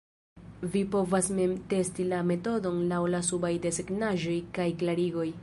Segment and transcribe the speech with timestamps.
[0.75, 5.33] Vi povas mem testi la metodon laŭ la subaj desegnaĵoj kaj klarigoj.